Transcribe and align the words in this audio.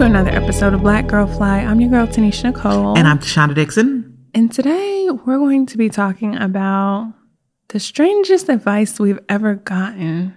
To 0.00 0.06
another 0.06 0.30
episode 0.30 0.72
of 0.72 0.80
Black 0.80 1.08
Girl 1.08 1.26
Fly. 1.26 1.58
I'm 1.58 1.78
your 1.78 1.90
girl, 1.90 2.06
Tanisha 2.06 2.44
Nicole. 2.44 2.96
And 2.96 3.06
I'm 3.06 3.18
Shonda 3.18 3.54
Dixon. 3.54 4.16
And 4.32 4.50
today 4.50 5.10
we're 5.10 5.36
going 5.36 5.66
to 5.66 5.76
be 5.76 5.90
talking 5.90 6.36
about 6.36 7.12
the 7.68 7.78
strangest 7.78 8.48
advice 8.48 8.98
we've 8.98 9.18
ever 9.28 9.56
gotten. 9.56 10.34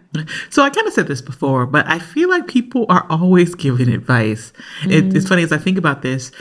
So 0.49 0.63
I 0.63 0.69
kind 0.69 0.85
of 0.85 0.91
said 0.91 1.07
this 1.07 1.21
before, 1.21 1.65
but 1.65 1.88
I 1.88 1.99
feel 1.99 2.27
like 2.27 2.45
people 2.45 2.85
are 2.89 3.07
always 3.09 3.55
giving 3.55 3.88
advice. 3.88 4.52
It, 4.83 5.15
it's 5.15 5.25
mm. 5.25 5.29
funny 5.29 5.43
as 5.43 5.53
I 5.53 5.59
think 5.59 5.77
about 5.77 6.02
this. 6.02 6.33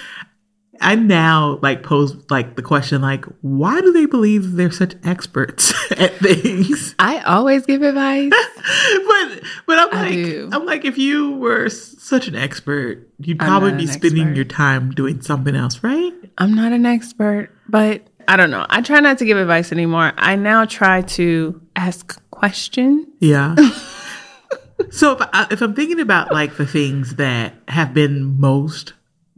I 0.83 0.97
now 0.97 1.59
like 1.63 1.83
pose 1.83 2.17
like 2.31 2.57
the 2.57 2.63
question 2.63 3.01
like 3.01 3.25
why 3.41 3.81
do 3.81 3.93
they 3.93 4.07
believe 4.07 4.53
they're 4.53 4.71
such 4.71 4.95
experts 5.05 5.73
at 5.93 6.15
things? 6.17 6.95
I 6.99 7.21
always 7.21 7.65
give 7.65 7.83
advice. 7.83 8.31
but 9.07 9.43
but 9.67 9.79
I'm 9.79 9.89
I 9.95 10.03
like 10.03 10.13
do. 10.15 10.51
I'm 10.53 10.67
like 10.67 10.85
if 10.85 10.99
you 10.99 11.33
were 11.33 11.67
s- 11.67 11.95
such 11.99 12.29
an 12.29 12.35
expert, 12.35 13.09
you'd 13.19 13.41
I'm 13.41 13.49
probably 13.49 13.73
be 13.73 13.87
spending 13.87 14.23
expert. 14.23 14.37
your 14.37 14.45
time 14.45 14.91
doing 14.91 15.23
something 15.23 15.55
else, 15.55 15.83
right? 15.83 16.13
I'm 16.39 16.55
not 16.55 16.73
an 16.73 16.85
expert, 16.85 17.51
but 17.69 18.03
I 18.29 18.37
don't 18.37 18.51
know. 18.51 18.67
I 18.69 18.83
try 18.83 19.01
not 19.01 19.19
to 19.19 19.25
give 19.25 19.39
advice 19.39 19.73
anymore. 19.73 20.13
I 20.17 20.37
now 20.37 20.65
try 20.65 21.03
to 21.03 21.61
ask 21.77 22.21
questions. 22.31 23.07
Yeah. 23.21 23.55
so 24.91 25.13
if, 25.13 25.29
I, 25.33 25.47
if 25.51 25.61
I'm 25.63 25.75
thinking 25.75 26.01
about 26.01 26.33
like 26.33 26.57
the 26.57 26.67
things 26.67 27.17
that 27.17 27.55
have 27.69 27.95
been 27.95 28.39
most 28.41 28.95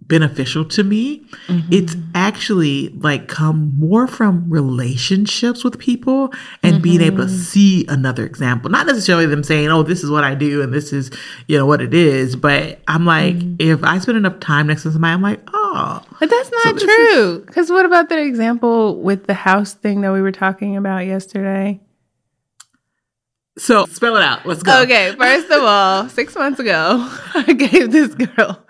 beneficial 0.06 0.64
to 0.64 0.84
me, 0.84 1.20
mm-hmm. 1.48 1.72
it's 1.72 1.96
actually 2.14 2.88
like 2.90 3.28
come 3.28 3.72
more 3.78 4.06
from 4.06 4.48
relationships 4.48 5.64
with 5.64 5.78
people 5.78 6.32
and 6.62 6.82
being 6.82 7.00
able 7.00 7.18
to 7.18 7.24
mm-hmm. 7.24 7.36
see 7.36 7.86
another 7.88 8.24
example. 8.24 8.70
Not 8.70 8.86
necessarily 8.86 9.26
them 9.26 9.42
saying, 9.42 9.68
"Oh, 9.68 9.82
this 9.82 10.04
is 10.04 10.10
what 10.10 10.24
I 10.24 10.34
do 10.34 10.62
and 10.62 10.72
this 10.72 10.92
is, 10.92 11.10
you 11.48 11.58
know, 11.58 11.66
what 11.66 11.80
it 11.80 11.94
is," 11.94 12.36
but 12.36 12.80
I'm 12.88 13.04
like 13.06 13.36
mm-hmm. 13.36 13.56
if 13.58 13.82
I 13.82 13.98
spend 13.98 14.18
enough 14.18 14.40
time 14.40 14.66
next 14.66 14.82
to 14.84 14.92
somebody, 14.92 15.12
I'm 15.12 15.22
like, 15.22 15.40
"Oh, 15.52 16.02
But 16.20 16.30
that's 16.30 16.50
not 16.50 16.74
this 16.74 16.84
true. 16.84 17.44
Because 17.46 17.70
what 17.70 17.84
about 17.84 18.08
the 18.08 18.22
example 18.22 19.00
with 19.00 19.26
the 19.26 19.34
house 19.34 19.74
thing 19.74 20.02
that 20.02 20.12
we 20.12 20.22
were 20.22 20.32
talking 20.32 20.76
about 20.76 21.06
yesterday? 21.06 21.80
so 23.56 23.86
spell 23.86 24.16
it 24.16 24.22
out. 24.22 24.46
Let's 24.46 24.62
go." 24.62 24.82
Okay, 24.82 25.14
first 25.16 25.50
of 25.50 25.62
all, 25.62 26.08
six 26.08 26.34
months 26.34 26.60
ago, 26.60 27.08
I 27.34 27.52
gave 27.52 27.92
this 27.92 28.14
girl, 28.14 28.64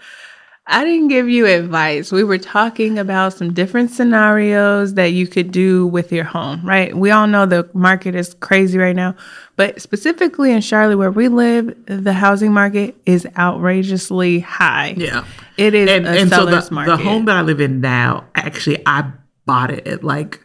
I 0.66 0.82
didn't 0.82 1.08
give 1.08 1.28
you 1.28 1.44
advice. 1.46 2.10
We 2.10 2.24
were 2.24 2.38
talking 2.38 2.98
about 2.98 3.34
some 3.34 3.52
different 3.52 3.90
scenarios 3.90 4.94
that 4.94 5.12
you 5.12 5.26
could 5.26 5.50
do 5.52 5.86
with 5.86 6.10
your 6.10 6.24
home, 6.24 6.64
right? 6.64 6.96
We 6.96 7.10
all 7.10 7.26
know 7.26 7.44
the 7.44 7.68
market 7.74 8.14
is 8.14 8.32
crazy 8.40 8.78
right 8.78 8.96
now, 8.96 9.14
but 9.56 9.82
specifically 9.82 10.52
in 10.52 10.62
Charlotte, 10.62 10.96
where 10.96 11.10
we 11.10 11.28
live, 11.28 11.74
the 11.84 12.14
housing 12.14 12.50
market 12.52 12.96
is 13.04 13.26
outrageously 13.36 14.40
high. 14.40 14.94
Yeah. 14.96 15.26
It 15.58 15.74
is 15.74 15.90
and, 15.90 16.06
a 16.06 16.10
and 16.20 16.30
so 16.30 16.36
seller's 16.46 16.70
the, 16.70 16.74
market. 16.74 16.90
the 16.92 16.96
home 16.96 17.26
that 17.26 17.36
I 17.36 17.42
live 17.42 17.60
in 17.60 17.82
now, 17.82 18.24
actually, 18.34 18.82
I 18.86 19.12
bought 19.44 19.70
it 19.70 19.86
at 19.86 20.02
like 20.02 20.40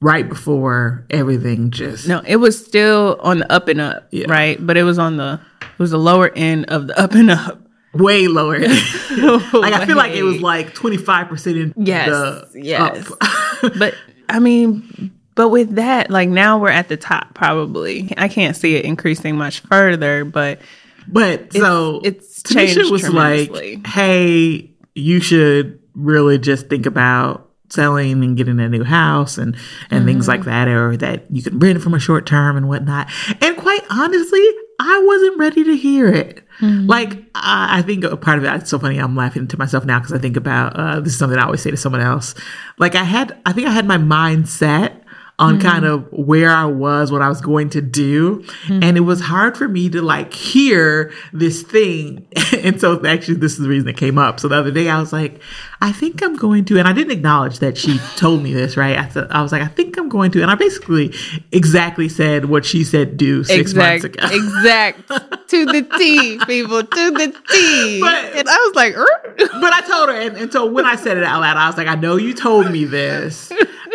right 0.00 0.28
before 0.28 1.04
everything 1.10 1.70
just. 1.72 2.06
No, 2.06 2.22
it 2.24 2.36
was 2.36 2.64
still 2.64 3.18
on 3.20 3.40
the 3.40 3.52
up 3.52 3.66
and 3.66 3.80
up, 3.80 4.06
Yeah. 4.12 4.26
right? 4.30 4.64
But 4.64 4.76
it 4.76 4.84
was 4.84 5.00
on 5.00 5.16
the 5.16 5.40
it 5.62 5.78
was 5.80 5.90
the 5.90 5.98
lower 5.98 6.30
end 6.36 6.66
of 6.66 6.86
the 6.86 6.96
up 7.02 7.12
and 7.14 7.30
up. 7.32 7.60
Way 7.94 8.28
lower. 8.28 8.58
like 8.58 9.72
I 9.72 9.86
feel 9.86 9.96
like 9.96 10.12
it 10.12 10.22
was 10.22 10.40
like 10.40 10.74
twenty 10.74 10.96
five 10.96 11.28
percent 11.28 11.56
in 11.56 11.74
Yes, 11.76 12.08
the 12.08 12.50
yes. 12.60 13.10
up. 13.20 13.72
but 13.78 13.94
I 14.28 14.38
mean, 14.40 15.12
but 15.34 15.50
with 15.50 15.76
that, 15.76 16.10
like 16.10 16.28
now 16.28 16.58
we're 16.58 16.70
at 16.70 16.88
the 16.88 16.96
top 16.96 17.34
probably. 17.34 18.12
I 18.16 18.28
can't 18.28 18.56
see 18.56 18.74
it 18.76 18.84
increasing 18.84 19.36
much 19.36 19.60
further, 19.60 20.24
but 20.24 20.60
but 21.06 21.52
so 21.52 22.00
it's 22.04 22.42
Tanisha 22.42 22.74
changed 22.74 22.90
was 22.90 23.08
like, 23.10 23.86
"Hey, 23.86 24.70
you 24.94 25.20
should 25.20 25.80
really 25.94 26.38
just 26.38 26.68
think 26.68 26.86
about." 26.86 27.42
selling 27.70 28.22
and 28.22 28.36
getting 28.36 28.60
a 28.60 28.68
new 28.68 28.84
house 28.84 29.36
and 29.36 29.56
and 29.90 30.04
things 30.04 30.24
Mm-hmm. 30.28 30.30
like 30.30 30.44
that 30.44 30.68
or 30.68 30.96
that 30.98 31.24
you 31.30 31.42
can 31.42 31.58
rent 31.58 31.82
from 31.82 31.94
a 31.94 31.98
short 31.98 32.24
term 32.24 32.56
and 32.56 32.68
whatnot 32.68 33.08
and 33.40 33.56
quite 33.56 33.80
honestly 33.90 34.46
i 34.78 35.02
wasn't 35.04 35.38
ready 35.38 35.64
to 35.64 35.74
hear 35.76 36.06
it 36.06 36.43
Mm-hmm. 36.60 36.86
like 36.86 37.12
I, 37.34 37.78
I 37.78 37.82
think 37.82 38.04
a 38.04 38.16
part 38.16 38.38
of 38.38 38.44
it 38.44 38.52
it's 38.54 38.70
so 38.70 38.78
funny 38.78 38.98
i'm 38.98 39.16
laughing 39.16 39.48
to 39.48 39.58
myself 39.58 39.84
now 39.84 39.98
because 39.98 40.12
i 40.12 40.18
think 40.18 40.36
about 40.36 40.76
uh, 40.76 41.00
this 41.00 41.12
is 41.12 41.18
something 41.18 41.38
i 41.38 41.44
always 41.44 41.62
say 41.62 41.70
to 41.70 41.76
someone 41.76 42.00
else 42.00 42.34
like 42.78 42.94
i 42.94 43.02
had 43.02 43.36
i 43.44 43.52
think 43.52 43.66
i 43.66 43.70
had 43.72 43.86
my 43.86 43.98
mind 43.98 44.48
set 44.48 45.00
on 45.38 45.58
Mm-hmm. 45.58 45.68
kind 45.68 45.84
of 45.84 46.06
where 46.12 46.50
I 46.50 46.64
was, 46.64 47.10
what 47.10 47.20
I 47.20 47.28
was 47.28 47.40
going 47.40 47.68
to 47.70 47.82
do. 47.82 48.44
Mm-hmm. 48.66 48.84
And 48.84 48.96
it 48.96 49.00
was 49.00 49.20
hard 49.20 49.56
for 49.56 49.66
me 49.66 49.90
to 49.90 50.00
like 50.00 50.32
hear 50.32 51.12
this 51.32 51.62
thing. 51.62 52.26
and 52.64 52.80
so 52.80 53.04
actually 53.06 53.34
this 53.34 53.52
is 53.52 53.58
the 53.58 53.68
reason 53.68 53.88
it 53.88 53.96
came 53.96 54.18
up. 54.18 54.40
So 54.40 54.48
the 54.48 54.56
other 54.56 54.70
day 54.70 54.88
I 54.88 54.98
was 54.98 55.12
like, 55.12 55.40
I 55.82 55.92
think 55.92 56.22
I'm 56.22 56.34
going 56.34 56.64
to, 56.64 56.78
and 56.78 56.88
I 56.88 56.94
didn't 56.94 57.12
acknowledge 57.12 57.58
that 57.58 57.76
she 57.76 57.98
told 58.16 58.42
me 58.42 58.54
this, 58.54 58.76
right? 58.76 58.98
I 58.98 59.04
thought 59.04 59.30
I 59.30 59.42
was 59.42 59.52
like, 59.52 59.60
I 59.60 59.66
think 59.66 59.98
I'm 59.98 60.08
going 60.08 60.30
to, 60.32 60.40
and 60.40 60.50
I 60.50 60.54
basically 60.54 61.14
exactly 61.52 62.08
said 62.08 62.46
what 62.46 62.64
she 62.64 62.82
said 62.82 63.18
do 63.18 63.44
six 63.44 63.72
exact, 63.72 64.02
months 64.02 64.16
ago. 64.16 64.28
exact 64.34 65.08
to 65.50 65.66
the 65.66 65.82
T, 65.98 66.38
people, 66.46 66.82
to 66.82 67.10
the 67.10 67.36
T. 67.50 68.00
But- 68.00 68.34
and 68.34 68.48
I 68.48 68.56
was 68.56 68.74
like, 68.74 68.96
"Er?" 68.96 69.34
but 69.60 69.72
I 69.72 69.80
told 69.82 70.08
her, 70.08 70.14
and, 70.14 70.36
and 70.38 70.52
so 70.52 70.64
when 70.64 70.86
I 70.86 70.96
said 70.96 71.18
it 71.18 71.24
out 71.24 71.42
loud, 71.42 71.58
I 71.58 71.66
was 71.66 71.76
like, 71.76 71.86
I 71.86 71.96
know 71.96 72.16
you 72.16 72.32
told 72.32 72.70
me 72.70 72.84
this, 72.86 73.52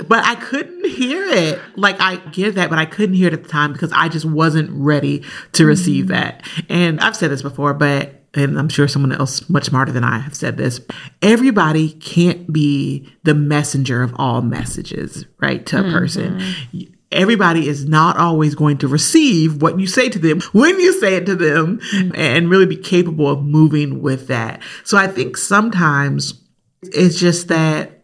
but 0.08 0.24
I 0.24 0.35
couldn't 0.35 0.85
hear 0.85 1.25
it. 1.25 1.59
Like 1.75 2.00
I 2.00 2.18
get 2.18 2.53
that, 2.56 2.69
but 2.69 2.78
I 2.78 2.85
couldn't 2.85 3.16
hear 3.16 3.28
it 3.28 3.34
at 3.34 3.44
the 3.44 3.50
time 3.50 3.74
because 3.74 3.91
I 3.91 4.09
just 4.09 4.25
wasn't 4.25 4.69
ready 4.72 5.24
to 5.53 5.66
receive 5.66 6.09
that. 6.09 6.46
And 6.69 7.00
I've 7.00 7.16
said 7.16 7.31
this 7.31 7.41
before, 7.41 7.74
but 7.74 8.19
and 8.34 8.59
I'm 8.59 8.69
sure 8.69 8.88
someone 8.88 9.12
else 9.12 9.50
much 9.50 9.66
smarter 9.66 9.91
than 9.91 10.03
I 10.03 10.19
have 10.19 10.35
said 10.35 10.57
this. 10.57 10.81
Everybody 11.22 11.94
can't 11.94 12.51
be 12.51 13.12
the 13.23 13.34
messenger 13.34 14.03
of 14.03 14.13
all 14.17 14.41
messages, 14.41 15.25
right? 15.40 15.66
To 15.67 15.79
a 15.79 15.84
person. 15.84 16.40
Mm-hmm. 16.40 16.94
Everybody 17.12 17.67
is 17.67 17.88
not 17.88 18.17
always 18.17 18.53
going 18.53 18.78
to 18.79 18.88
receive 18.88 19.62
what 19.62 19.79
you 19.79 19.88
say 19.88 20.09
to 20.09 20.19
them 20.19 20.41
when 20.51 20.79
you 20.79 20.94
say 21.00 21.16
it 21.16 21.25
to 21.25 21.35
them 21.35 21.79
mm-hmm. 21.79 22.12
and 22.13 22.50
really 22.51 22.67
be 22.67 22.78
capable 22.78 23.28
of 23.28 23.44
moving 23.44 24.01
with 24.01 24.28
that. 24.28 24.61
So 24.84 24.97
I 24.97 25.07
think 25.07 25.35
sometimes 25.35 26.44
it's 26.84 27.19
just 27.19 27.47
that 27.47 28.03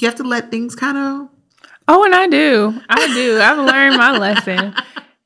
you 0.00 0.08
have 0.08 0.16
to 0.16 0.24
let 0.24 0.50
things 0.50 0.74
kind 0.74 0.98
of 0.98 1.28
Oh, 1.86 2.02
and 2.04 2.14
I 2.14 2.26
do. 2.26 2.80
I 2.88 3.06
do. 3.08 3.38
I've 3.40 3.58
learned 3.58 3.96
my 3.96 4.16
lesson. 4.16 4.74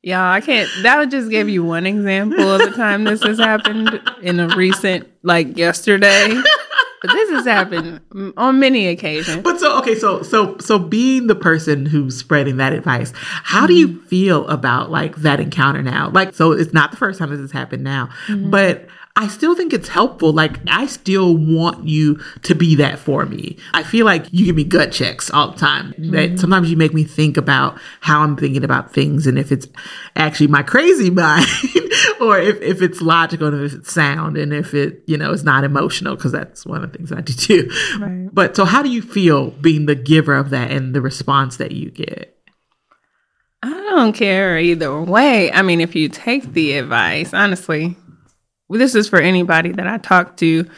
Y'all, 0.01 0.31
I 0.31 0.39
can't. 0.39 0.69
That 0.83 0.97
would 0.97 1.11
just 1.11 1.29
give 1.29 1.49
you 1.49 1.63
one 1.63 1.85
example 1.85 2.51
of 2.51 2.61
the 2.61 2.71
time 2.71 3.03
this 3.03 3.21
has 3.23 3.37
happened 3.37 3.99
in 4.21 4.39
a 4.39 4.47
recent, 4.55 5.09
like 5.23 5.57
yesterday. 5.57 6.41
But 7.01 7.11
this 7.11 7.29
has 7.29 7.45
happened 7.45 8.01
on 8.35 8.59
many 8.59 8.87
occasions. 8.87 9.41
But 9.41 9.59
so 9.59 9.77
okay, 9.79 9.95
so 9.95 10.21
so 10.21 10.57
so 10.57 10.77
being 10.77 11.27
the 11.27 11.35
person 11.35 11.85
who's 11.85 12.17
spreading 12.17 12.57
that 12.57 12.73
advice, 12.73 13.13
how 13.15 13.65
do 13.65 13.73
you 13.73 13.87
mm-hmm. 13.87 14.05
feel 14.07 14.47
about 14.47 14.91
like 14.91 15.15
that 15.17 15.39
encounter 15.39 15.81
now? 15.81 16.09
Like 16.09 16.33
so 16.33 16.51
it's 16.51 16.73
not 16.73 16.91
the 16.91 16.97
first 16.97 17.19
time 17.19 17.29
this 17.29 17.39
has 17.39 17.51
happened 17.51 17.83
now, 17.83 18.09
mm-hmm. 18.27 18.49
but 18.49 18.87
I 19.19 19.27
still 19.27 19.53
think 19.53 19.73
it's 19.73 19.89
helpful. 19.89 20.31
Like 20.31 20.59
I 20.67 20.85
still 20.85 21.35
want 21.35 21.85
you 21.85 22.21
to 22.43 22.55
be 22.55 22.75
that 22.75 22.99
for 22.99 23.25
me. 23.25 23.57
I 23.73 23.83
feel 23.83 24.05
like 24.05 24.25
you 24.31 24.45
give 24.45 24.55
me 24.55 24.63
gut 24.63 24.93
checks 24.93 25.29
all 25.29 25.51
the 25.51 25.57
time. 25.57 25.89
That 25.97 25.97
mm-hmm. 25.97 26.35
sometimes 26.37 26.71
you 26.71 26.77
make 26.77 26.93
me 26.93 27.03
think 27.03 27.35
about 27.35 27.77
how 27.99 28.21
I'm 28.21 28.37
thinking 28.37 28.63
about 28.63 28.93
things 28.93 29.27
and 29.27 29.37
if 29.37 29.51
it's 29.51 29.67
actually 30.15 30.47
my 30.47 30.63
crazy 30.63 31.09
mind 31.09 31.45
or 32.21 32.39
if, 32.39 32.61
if 32.61 32.81
it's 32.81 33.01
logical 33.01 33.47
and 33.47 33.65
if 33.65 33.73
it's 33.73 33.91
sound 33.91 34.37
and 34.37 34.53
if 34.53 34.73
it, 34.73 35.03
you 35.05 35.17
know, 35.17 35.33
is 35.33 35.43
not 35.43 35.65
emotional 35.65 36.15
because 36.15 36.31
that's 36.31 36.65
one 36.65 36.81
of 36.81 36.89
the 36.89 36.97
things 36.97 37.11
I 37.11 37.19
do 37.19 37.33
too. 37.33 37.69
Right. 37.99 38.29
But 38.31 38.55
so 38.55 38.63
how 38.63 38.81
do 38.81 38.89
you 38.89 39.01
feel 39.01 39.51
being 39.51 39.85
the 39.85 39.95
giver 39.95 40.35
of 40.35 40.49
that 40.51 40.71
and 40.71 40.95
the 40.95 41.01
response 41.01 41.57
that 41.57 41.73
you 41.73 41.91
get? 41.91 42.37
I 43.61 43.69
don't 43.69 44.13
care 44.13 44.57
either 44.57 45.01
way. 45.01 45.51
I 45.51 45.61
mean, 45.61 45.81
if 45.81 45.93
you 45.93 46.07
take 46.07 46.53
the 46.53 46.77
advice, 46.77 47.33
honestly, 47.33 47.97
this 48.77 48.95
is 48.95 49.09
for 49.09 49.19
anybody 49.19 49.71
that 49.71 49.87
I 49.87 49.97
talk 49.97 50.37
to. 50.37 50.69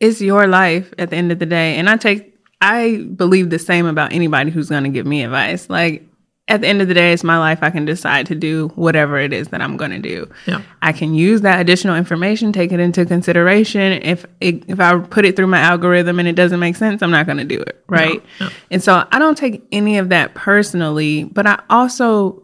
It's 0.00 0.20
your 0.20 0.46
life 0.46 0.92
at 0.98 1.10
the 1.10 1.16
end 1.16 1.32
of 1.32 1.38
the 1.38 1.46
day. 1.46 1.76
And 1.76 1.88
I 1.88 1.96
take, 1.96 2.34
I 2.60 3.06
believe 3.14 3.50
the 3.50 3.58
same 3.58 3.86
about 3.86 4.12
anybody 4.12 4.50
who's 4.50 4.68
going 4.68 4.84
to 4.84 4.90
give 4.90 5.06
me 5.06 5.22
advice. 5.22 5.70
Like, 5.70 6.04
at 6.48 6.62
the 6.62 6.66
end 6.66 6.80
of 6.80 6.88
the 6.88 6.94
day, 6.94 7.12
it's 7.12 7.22
my 7.22 7.38
life. 7.38 7.58
I 7.62 7.70
can 7.70 7.84
decide 7.84 8.26
to 8.26 8.34
do 8.34 8.68
whatever 8.68 9.18
it 9.18 9.34
is 9.34 9.48
that 9.48 9.60
I'm 9.60 9.76
going 9.76 9.90
to 9.90 9.98
do. 9.98 10.30
Yeah. 10.46 10.62
I 10.80 10.92
can 10.92 11.14
use 11.14 11.42
that 11.42 11.60
additional 11.60 11.94
information, 11.94 12.52
take 12.52 12.72
it 12.72 12.80
into 12.80 13.04
consideration. 13.04 13.92
If 14.02 14.24
it, 14.40 14.64
if 14.66 14.80
I 14.80 14.98
put 14.98 15.26
it 15.26 15.36
through 15.36 15.48
my 15.48 15.58
algorithm 15.58 16.18
and 16.18 16.26
it 16.26 16.36
doesn't 16.36 16.58
make 16.58 16.76
sense, 16.76 17.02
I'm 17.02 17.10
not 17.10 17.26
going 17.26 17.38
to 17.38 17.44
do 17.44 17.60
it, 17.60 17.84
right? 17.86 18.24
no. 18.40 18.48
And 18.70 18.82
so 18.82 19.06
I 19.12 19.18
don't 19.18 19.36
take 19.36 19.62
any 19.72 19.98
of 19.98 20.08
that 20.08 20.34
personally, 20.34 21.24
but 21.24 21.46
I 21.46 21.62
also 21.68 22.42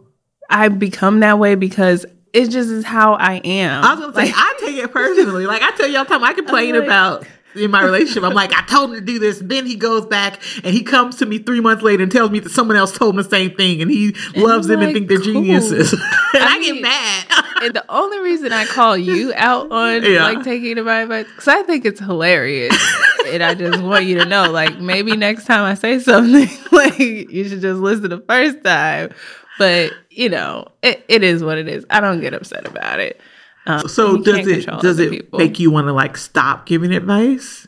I 0.51 0.69
become 0.69 1.21
that 1.21 1.39
way 1.39 1.55
because 1.55 2.05
it 2.35 2.51
just 2.51 2.69
is 2.69 2.85
how 2.85 3.15
I 3.15 3.37
am. 3.45 3.85
I 3.85 3.95
was 3.95 4.13
gonna 4.13 4.27
say 4.27 4.33
I 4.35 4.55
take 4.61 4.77
it 4.77 4.93
personally. 4.93 5.47
Like 5.47 5.63
I 5.63 5.71
tell 5.77 5.89
you 5.89 5.97
all 5.99 6.05
the 6.05 6.11
time, 6.11 6.25
I 6.25 6.33
complain 6.35 6.75
like- 6.75 6.85
about 6.85 7.25
in 7.55 7.71
my 7.71 7.83
relationship. 7.85 8.25
I'm 8.25 8.35
like, 8.35 8.53
I 8.53 8.63
told 8.67 8.91
him 8.91 8.97
to 8.97 9.01
do 9.01 9.21
this, 9.21 9.41
and 9.41 9.49
then 9.49 9.65
he 9.65 9.77
goes 9.77 10.07
back 10.07 10.41
and 10.65 10.75
he 10.75 10.83
comes 10.83 11.17
to 11.19 11.27
me 11.27 11.39
three 11.39 11.61
months 11.61 11.85
later 11.85 12.03
and 12.03 12.11
tells 12.11 12.33
me 12.33 12.41
that 12.41 12.51
someone 12.51 12.77
else 12.77 12.91
told 12.91 13.15
him 13.15 13.23
the 13.23 13.29
same 13.31 13.55
thing, 13.55 13.81
and 13.81 13.89
he 13.91 14.17
loves 14.35 14.67
them 14.67 14.83
and 14.83 14.93
think 14.93 15.09
they're 15.09 15.19
cool. 15.19 15.35
geniuses. 15.35 15.93
and 16.35 16.43
I, 16.43 16.59
mean, 16.59 16.75
get 16.75 16.83
mad. 16.83 17.45
And 17.63 17.75
the 17.75 17.85
only 17.89 18.19
reason 18.19 18.53
I 18.53 18.65
call 18.67 18.97
you 18.97 19.33
out 19.37 19.71
on 19.71 20.03
Yeah. 20.03 20.25
like 20.25 20.43
taking 20.43 20.83
my 20.85 21.03
advice, 21.03 21.27
because 21.27 21.47
I 21.47 21.63
think 21.63 21.85
it's 21.85 22.01
hilarious. 22.01 22.77
and 23.29 23.41
I 23.43 23.55
just 23.55 23.81
want 23.81 24.05
you 24.07 24.19
to 24.19 24.25
know, 24.25 24.51
like, 24.51 24.81
maybe 24.81 25.17
next 25.17 25.45
time 25.45 25.63
I 25.63 25.75
say 25.75 26.01
something, 26.01 26.49
like, 26.73 26.99
you 26.99 27.49
should 27.49 27.61
just 27.61 27.81
listen 27.81 28.11
the 28.11 28.19
first 28.29 28.65
time. 28.65 29.13
But, 29.59 29.93
you 30.11 30.29
know, 30.29 30.69
it, 30.83 31.05
it 31.09 31.23
is 31.23 31.43
what 31.45 31.59
it 31.59 31.69
is. 31.69 31.87
I 31.91 32.01
don't 32.01 32.21
get 32.21 32.35
upset 32.35 32.67
about 32.67 33.01
it. 33.01 33.21
Um, 33.67 33.89
so 33.89 34.19
does 34.19 34.47
it 34.47 34.67
does 34.81 34.99
it 34.99 35.11
people. 35.11 35.39
make 35.39 35.59
you 35.59 35.71
want 35.71 35.87
to 35.87 35.93
like 35.93 36.19
stop 36.19 36.67
giving 36.67 36.93
advice? 36.93 37.67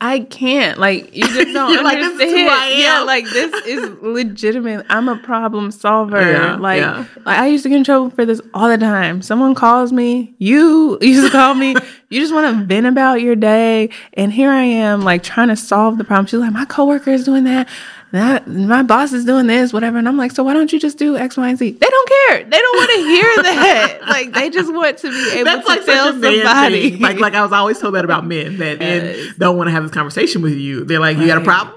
I 0.00 0.20
can't. 0.20 0.78
Like 0.78 1.14
you 1.14 1.26
just 1.26 1.54
don't 1.54 1.72
You're 1.72 1.82
like, 1.82 1.98
this 1.98 2.14
is 2.14 2.20
understand. 2.20 2.48
who 2.48 2.54
I 2.54 2.66
am. 2.66 2.80
Yeah, 2.80 3.00
like 3.00 3.24
this 3.26 3.66
is 3.66 4.02
legitimate. 4.02 4.86
I'm 4.88 5.08
a 5.08 5.16
problem 5.16 5.70
solver. 5.70 6.20
Yeah, 6.20 6.56
like, 6.56 6.80
yeah. 6.80 7.06
like 7.24 7.38
I 7.38 7.46
used 7.46 7.62
to 7.62 7.68
get 7.68 7.78
in 7.78 7.84
trouble 7.84 8.10
for 8.10 8.26
this 8.26 8.40
all 8.52 8.68
the 8.68 8.78
time. 8.78 9.22
Someone 9.22 9.54
calls 9.54 9.92
me, 9.92 10.34
you 10.38 10.98
used 11.02 11.24
to 11.24 11.30
call 11.30 11.54
me, 11.54 11.74
you 12.10 12.20
just 12.20 12.34
want 12.34 12.54
to 12.54 12.64
vent 12.64 12.86
about 12.86 13.22
your 13.22 13.36
day, 13.36 13.90
and 14.14 14.32
here 14.32 14.50
I 14.50 14.64
am 14.64 15.02
like 15.02 15.22
trying 15.22 15.48
to 15.48 15.56
solve 15.56 15.98
the 15.98 16.04
problem. 16.04 16.26
She's 16.26 16.40
like, 16.40 16.52
my 16.52 16.64
coworker 16.66 17.10
is 17.10 17.24
doing 17.24 17.44
that. 17.44 17.68
That 18.14 18.46
my 18.46 18.84
boss 18.84 19.12
is 19.12 19.24
doing 19.24 19.48
this, 19.48 19.72
whatever, 19.72 19.98
and 19.98 20.06
I'm 20.06 20.16
like, 20.16 20.30
so 20.30 20.44
why 20.44 20.54
don't 20.54 20.72
you 20.72 20.78
just 20.78 20.98
do 20.98 21.16
X, 21.16 21.36
Y, 21.36 21.48
and 21.48 21.58
Z? 21.58 21.72
They 21.72 21.86
don't 21.86 22.08
care. 22.28 22.44
They 22.44 22.58
don't 22.58 22.76
want 22.76 22.90
to 22.90 22.96
hear 22.98 23.22
that. 23.42 23.98
like 24.08 24.32
they 24.32 24.50
just 24.50 24.72
want 24.72 24.98
to 24.98 25.10
be 25.10 25.32
able 25.40 25.44
That's 25.46 25.62
to 25.66 25.68
like 25.74 25.84
tell 25.84 26.12
somebody. 26.12 26.96
Like, 26.96 27.18
like 27.18 27.34
I 27.34 27.42
was 27.42 27.50
always 27.50 27.80
told 27.80 27.94
that 27.96 28.04
about 28.04 28.24
men 28.24 28.58
that 28.58 28.78
men 28.78 29.34
don't 29.36 29.56
want 29.56 29.66
to 29.66 29.72
have 29.72 29.82
this 29.82 29.90
conversation 29.90 30.42
with 30.42 30.54
you. 30.54 30.84
They're 30.84 31.00
like, 31.00 31.16
you 31.18 31.26
got 31.26 31.42
a 31.42 31.44
problem? 31.44 31.76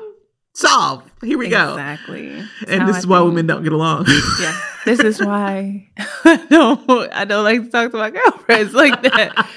Solve. 0.54 1.04
Here 1.24 1.40
we 1.40 1.50
go. 1.50 1.72
Exactly. 1.72 2.30
And 2.68 2.88
this 2.88 2.98
I 2.98 3.00
is 3.00 3.08
why 3.08 3.18
think. 3.18 3.30
women 3.30 3.48
don't 3.48 3.64
get 3.64 3.74
along. 3.74 4.06
yeah 4.40 4.62
this 4.86 5.00
is 5.00 5.20
why 5.26 5.86
i 6.24 6.46
don't 6.50 6.90
i 7.14 7.26
don't 7.26 7.44
like 7.44 7.64
to 7.64 7.70
talk 7.70 7.92
to 7.92 7.98
my 7.98 8.10
girlfriends 8.10 8.74
like 8.74 9.02
that 9.02 9.50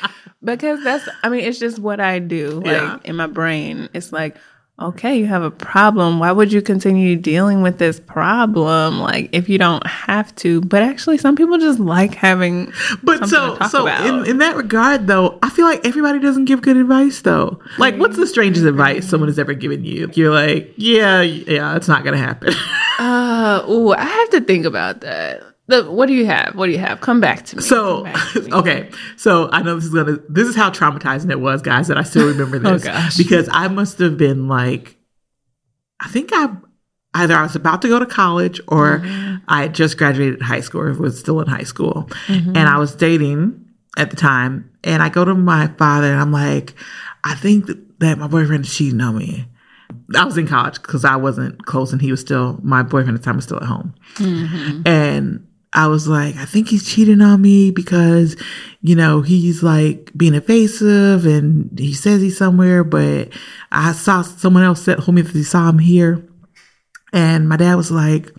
because 0.42 0.82
that's 0.82 1.08
i 1.22 1.28
mean 1.28 1.44
it's 1.44 1.58
just 1.60 1.78
what 1.78 2.00
i 2.00 2.18
do 2.18 2.50
like 2.52 2.64
Yeah. 2.66 2.98
in 3.04 3.14
my 3.14 3.28
brain 3.28 3.88
it's 3.94 4.10
like 4.12 4.36
okay 4.80 5.18
you 5.18 5.26
have 5.26 5.42
a 5.42 5.50
problem 5.50 6.18
why 6.18 6.32
would 6.32 6.52
you 6.52 6.62
continue 6.62 7.16
dealing 7.16 7.62
with 7.62 7.78
this 7.78 8.00
problem 8.00 9.00
like 9.00 9.28
if 9.32 9.48
you 9.48 9.58
don't 9.58 9.86
have 9.86 10.34
to 10.36 10.60
but 10.62 10.82
actually 10.82 11.18
some 11.18 11.36
people 11.36 11.58
just 11.58 11.78
like 11.78 12.14
having 12.14 12.72
But 13.02 13.28
so 13.28 13.58
so 13.68 13.86
in, 13.86 14.26
in 14.26 14.38
that 14.38 14.56
regard 14.56 15.06
though, 15.06 15.38
I 15.42 15.50
feel 15.50 15.66
like 15.66 15.84
everybody 15.86 16.18
doesn't 16.18 16.46
give 16.46 16.62
good 16.62 16.76
advice 16.76 17.20
though. 17.22 17.60
Like 17.78 17.96
what's 17.96 18.16
the 18.16 18.26
strangest 18.26 18.64
advice 18.64 19.08
someone 19.08 19.28
has 19.28 19.38
ever 19.38 19.54
given 19.54 19.84
you? 19.84 20.10
You're 20.14 20.32
like, 20.32 20.72
yeah, 20.76 21.22
yeah, 21.22 21.76
it's 21.76 21.88
not 21.88 22.04
gonna 22.04 22.16
happen. 22.16 22.54
uh 22.98 23.62
oh 23.64 23.94
i 23.96 24.04
have 24.04 24.30
to 24.30 24.40
think 24.42 24.66
about 24.66 25.00
that 25.00 25.42
the, 25.70 25.90
what 25.90 26.06
do 26.06 26.12
you 26.14 26.26
have 26.26 26.54
what 26.54 26.66
do 26.66 26.72
you 26.72 26.78
have 26.78 27.00
come 27.00 27.20
back 27.20 27.44
to 27.46 27.56
me 27.56 27.62
So 27.62 28.04
to 28.34 28.40
me. 28.42 28.52
okay, 28.52 28.90
so 29.16 29.48
I 29.50 29.62
know 29.62 29.74
this 29.76 29.84
is 29.86 29.94
gonna 29.94 30.18
this 30.28 30.46
is 30.48 30.54
how 30.56 30.70
traumatizing 30.70 31.30
it 31.30 31.40
was, 31.40 31.62
guys, 31.62 31.88
that 31.88 31.96
I 31.96 32.02
still 32.02 32.28
remember 32.28 32.56
Oh, 32.68 32.72
this 32.74 32.84
gosh. 32.84 33.16
because 33.16 33.48
I 33.50 33.68
must 33.68 33.98
have 33.98 34.18
been 34.18 34.48
like, 34.48 34.96
I 36.00 36.08
think 36.08 36.30
I 36.32 36.48
either 37.14 37.34
I 37.34 37.42
was 37.42 37.56
about 37.56 37.82
to 37.82 37.88
go 37.88 37.98
to 37.98 38.06
college 38.06 38.60
or 38.68 38.98
Mm-hmm. 39.00 39.36
I 39.48 39.62
had 39.62 39.74
just 39.74 39.96
graduated 39.98 40.42
high 40.42 40.60
school 40.60 40.82
or 40.82 40.92
was 40.92 41.18
still 41.18 41.40
in 41.40 41.48
high 41.48 41.64
school, 41.64 42.08
Mm-hmm. 42.26 42.56
and 42.56 42.68
I 42.68 42.78
was 42.78 42.94
dating 42.94 43.64
at 43.96 44.10
the 44.10 44.16
time, 44.16 44.70
and 44.84 45.02
I 45.02 45.08
go 45.08 45.24
to 45.24 45.34
my 45.34 45.66
father 45.78 46.06
and 46.12 46.20
I'm 46.20 46.30
like, 46.30 46.74
I 47.24 47.34
think 47.34 47.66
that, 47.66 47.98
that 48.00 48.18
my 48.18 48.28
boyfriend 48.28 48.64
is 48.66 48.74
cheating 48.74 49.00
on 49.00 49.16
me. 49.18 49.46
I 50.14 50.24
was 50.24 50.38
in 50.38 50.46
college 50.46 50.80
because 50.80 51.04
I 51.04 51.16
wasn't 51.16 51.64
close 51.66 51.92
and 51.92 52.00
he 52.00 52.10
was 52.12 52.20
still 52.20 52.60
my 52.62 52.82
boyfriend 52.84 53.16
at 53.16 53.22
the 53.22 53.24
time 53.24 53.36
was 53.36 53.44
still 53.44 53.56
at 53.56 53.64
home. 53.64 53.92
And 54.86 55.46
I 55.72 55.86
was 55.86 56.08
like, 56.08 56.36
I 56.36 56.46
think 56.46 56.68
he's 56.68 56.88
cheating 56.88 57.20
on 57.20 57.40
me 57.40 57.70
because, 57.70 58.36
you 58.80 58.96
know, 58.96 59.22
he's 59.22 59.62
like 59.62 60.10
being 60.16 60.34
evasive 60.34 61.26
and 61.26 61.78
he 61.78 61.94
says 61.94 62.20
he's 62.20 62.36
somewhere, 62.36 62.82
but 62.82 63.28
I 63.70 63.92
saw 63.92 64.22
someone 64.22 64.64
else 64.64 64.84
that 64.86 64.98
told 64.98 65.14
me 65.14 65.22
that 65.22 65.32
he 65.32 65.44
saw 65.44 65.68
him 65.68 65.78
here. 65.78 66.26
And 67.12 67.48
my 67.48 67.56
dad 67.56 67.76
was 67.76 67.90
like, 67.90 68.32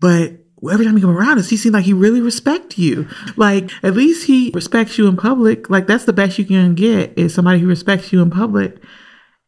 but 0.00 0.32
every 0.70 0.84
time 0.84 0.96
you 0.96 1.00
come 1.00 1.16
around 1.16 1.38
us, 1.38 1.48
he 1.48 1.56
seems 1.56 1.74
like 1.74 1.84
he 1.84 1.92
really 1.92 2.20
respect 2.20 2.76
you. 2.78 3.08
Like, 3.36 3.70
at 3.84 3.94
least 3.94 4.26
he 4.26 4.50
respects 4.54 4.98
you 4.98 5.06
in 5.06 5.16
public. 5.16 5.70
Like, 5.70 5.86
that's 5.86 6.04
the 6.04 6.12
best 6.12 6.38
you 6.38 6.44
can 6.44 6.74
get 6.74 7.16
is 7.16 7.34
somebody 7.34 7.60
who 7.60 7.68
respects 7.68 8.12
you 8.12 8.20
in 8.20 8.30
public. 8.30 8.82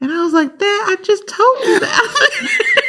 And 0.00 0.12
I 0.12 0.24
was 0.24 0.32
like, 0.32 0.58
Dad, 0.58 0.64
I 0.64 0.96
just 1.02 1.26
told 1.26 1.58
you 1.64 1.80
that. 1.80 2.76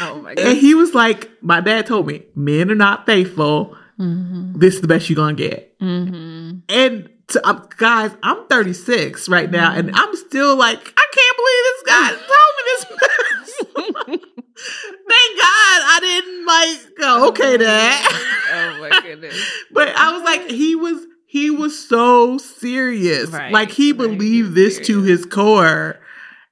oh 0.00 0.20
my 0.22 0.34
and 0.34 0.58
he 0.58 0.74
was 0.74 0.94
like, 0.94 1.30
My 1.42 1.60
dad 1.60 1.86
told 1.86 2.06
me, 2.06 2.24
men 2.34 2.70
are 2.70 2.74
not 2.74 3.06
faithful. 3.06 3.76
This 3.98 4.76
is 4.76 4.80
the 4.80 4.88
best 4.88 5.10
you're 5.10 5.28
to 5.28 5.34
get. 5.34 5.78
mm-hmm. 5.78 6.60
And 6.70 7.10
to, 7.28 7.48
um, 7.48 7.68
guys, 7.76 8.10
I'm 8.22 8.46
36 8.46 9.28
right 9.28 9.50
now, 9.50 9.74
and 9.74 9.90
I'm 9.94 10.16
still 10.16 10.56
like, 10.56 10.78
I 10.78 11.06
can't 11.12 11.36
believe 11.36 11.64
this 11.66 11.82
guy 11.86 12.08
told 12.08 12.54
me 12.56 12.62
this. 12.66 14.20
Thank 15.08 15.40
God 15.40 15.80
I 15.86 15.98
didn't 16.00 16.46
like 16.46 16.96
go, 16.98 17.28
okay, 17.28 17.56
dad. 17.56 18.06
oh 18.52 18.80
my 18.80 19.00
goodness 19.00 19.34
but 19.70 19.88
I 19.96 20.12
was 20.12 20.22
like, 20.22 20.50
he 20.50 20.74
was 20.74 21.06
he 21.26 21.50
was 21.50 21.78
so 21.88 22.38
serious. 22.38 23.30
Right, 23.30 23.52
like 23.52 23.70
he 23.70 23.92
believed 23.92 24.54
this 24.54 24.78
to 24.86 25.02
his 25.02 25.24
core. 25.24 25.99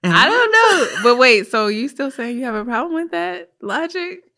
And 0.02 0.12
I 0.12 0.26
mm-hmm. 0.26 0.30
don't 0.30 0.52
know. 0.52 1.02
But 1.02 1.18
wait, 1.18 1.46
so 1.48 1.66
you 1.66 1.88
still 1.88 2.10
saying 2.10 2.38
you 2.38 2.44
have 2.44 2.54
a 2.54 2.64
problem 2.64 2.94
with 2.94 3.10
that 3.10 3.50
logic? 3.60 4.20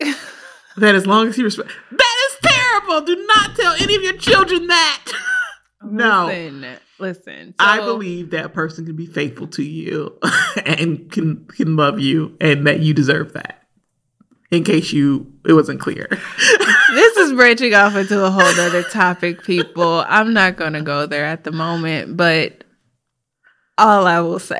that 0.77 0.95
as 0.95 1.05
long 1.05 1.27
as 1.27 1.35
he 1.35 1.43
respects 1.43 1.73
that 1.91 2.29
is 2.29 2.37
terrible. 2.41 3.01
Do 3.01 3.15
not 3.27 3.55
tell 3.55 3.73
any 3.79 3.95
of 3.95 4.01
your 4.01 4.17
children 4.17 4.67
that. 4.67 5.05
no. 5.83 6.25
Listen, 6.27 6.65
listen. 6.99 7.55
I 7.59 7.77
believe 7.77 8.31
that 8.31 8.53
person 8.53 8.85
can 8.85 8.95
be 8.95 9.05
faithful 9.05 9.47
to 9.47 9.63
you 9.63 10.17
and 10.65 11.11
can 11.11 11.45
can 11.45 11.75
love 11.75 11.99
you 11.99 12.35
and 12.41 12.65
that 12.65 12.79
you 12.79 12.93
deserve 12.93 13.33
that. 13.33 13.59
In 14.49 14.63
case 14.65 14.91
you 14.91 15.31
it 15.45 15.53
wasn't 15.53 15.79
clear. 15.79 16.07
this 16.91 17.17
is 17.17 17.33
branching 17.33 17.73
off 17.73 17.95
into 17.95 18.23
a 18.23 18.31
whole 18.31 18.41
other 18.41 18.83
topic, 18.83 19.43
people. 19.43 20.03
I'm 20.07 20.33
not 20.33 20.57
gonna 20.57 20.81
go 20.81 21.05
there 21.05 21.25
at 21.25 21.43
the 21.43 21.51
moment, 21.51 22.17
but 22.17 22.63
all 23.77 24.07
I 24.07 24.19
will 24.21 24.39
say 24.39 24.59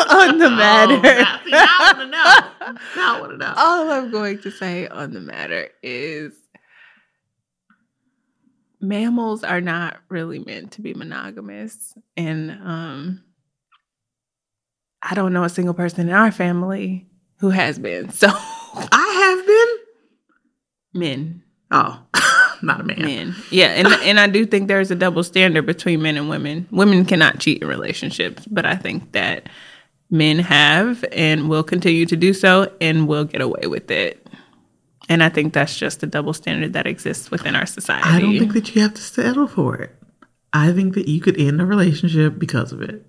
on 0.10 0.38
the 0.38 0.50
matter. 0.50 1.00
Oh, 1.02 1.40
see, 1.44 1.52
I 1.52 1.92
want 1.94 1.98
to 1.98 2.06
know. 2.06 2.78
Now 2.96 3.16
I 3.16 3.20
want 3.20 3.32
to 3.32 3.38
know. 3.38 3.54
all 3.56 3.90
I'm 3.90 4.10
going 4.10 4.38
to 4.42 4.50
say 4.50 4.86
on 4.88 5.12
the 5.12 5.20
matter 5.20 5.68
is 5.82 6.32
mammals 8.80 9.44
are 9.44 9.60
not 9.60 9.98
really 10.08 10.38
meant 10.38 10.72
to 10.72 10.82
be 10.82 10.94
monogamous. 10.94 11.94
And 12.16 12.50
um 12.50 13.22
I 15.02 15.14
don't 15.14 15.32
know 15.32 15.44
a 15.44 15.48
single 15.48 15.74
person 15.74 16.08
in 16.08 16.14
our 16.14 16.30
family 16.30 17.06
who 17.38 17.50
has 17.50 17.78
been. 17.78 18.10
So 18.10 18.28
I 18.32 19.36
have 19.36 19.46
been. 19.46 21.00
men. 21.00 21.42
Oh, 21.70 22.02
not 22.62 22.80
a 22.80 22.84
man. 22.84 23.00
Men. 23.02 23.34
Yeah, 23.50 23.68
and 23.68 23.86
and 23.88 24.20
I 24.20 24.26
do 24.26 24.44
think 24.44 24.68
there's 24.68 24.90
a 24.90 24.96
double 24.96 25.22
standard 25.22 25.64
between 25.66 26.02
men 26.02 26.16
and 26.16 26.28
women. 26.28 26.66
Women 26.70 27.04
cannot 27.04 27.38
cheat 27.38 27.62
in 27.62 27.68
relationships, 27.68 28.44
but 28.46 28.66
I 28.66 28.76
think 28.76 29.12
that 29.12 29.48
men 30.10 30.38
have 30.40 31.04
and 31.12 31.48
will 31.48 31.62
continue 31.62 32.06
to 32.06 32.16
do 32.16 32.32
so 32.34 32.72
and 32.80 33.06
will 33.06 33.24
get 33.24 33.40
away 33.40 33.66
with 33.66 33.90
it. 33.90 34.26
And 35.08 35.22
I 35.22 35.28
think 35.28 35.52
that's 35.52 35.76
just 35.76 36.02
a 36.02 36.06
double 36.06 36.32
standard 36.32 36.72
that 36.74 36.86
exists 36.86 37.30
within 37.30 37.56
our 37.56 37.66
society. 37.66 38.08
I 38.08 38.20
don't 38.20 38.38
think 38.38 38.52
that 38.52 38.74
you 38.74 38.82
have 38.82 38.94
to 38.94 39.02
settle 39.02 39.48
for 39.48 39.76
it. 39.76 39.94
I 40.52 40.72
think 40.72 40.94
that 40.94 41.08
you 41.08 41.20
could 41.20 41.38
end 41.38 41.60
a 41.60 41.66
relationship 41.66 42.38
because 42.38 42.72
of 42.72 42.82
it. 42.82 43.06